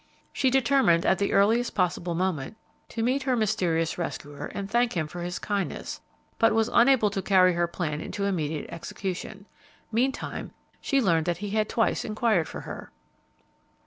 She 0.33 0.49
determined, 0.49 1.05
at 1.05 1.19
the 1.19 1.31
earliest 1.31 1.75
possible 1.75 2.15
moment, 2.15 2.57
to 2.89 3.03
meet 3.03 3.21
her 3.21 3.35
mysterious 3.35 3.99
rescuer 3.99 4.47
and 4.55 4.67
thank 4.67 4.93
him 4.93 5.05
for 5.05 5.21
his 5.21 5.37
kindness, 5.37 6.01
but 6.39 6.55
was 6.55 6.71
unable 6.73 7.11
to 7.11 7.21
carry 7.21 7.53
her 7.53 7.67
plan 7.67 8.01
into 8.01 8.25
immediate 8.25 8.65
execution. 8.71 9.45
Meantime, 9.91 10.55
she 10.81 10.99
learned 11.03 11.27
that 11.27 11.37
he 11.37 11.51
had 11.51 11.69
twice 11.69 12.03
inquired 12.03 12.47
for 12.47 12.61
her. 12.61 12.89